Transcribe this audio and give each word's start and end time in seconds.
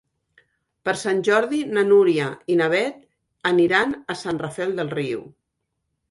Per 0.87 0.93
Sant 0.99 1.19
Jordi 1.25 1.57
na 1.77 1.83
Núria 1.89 2.29
i 2.53 2.55
na 2.61 2.69
Beth 2.73 2.97
aniran 3.51 3.93
a 4.15 4.17
Sant 4.23 4.39
Rafel 4.45 4.73
del 4.81 4.91
Riu. 4.95 5.21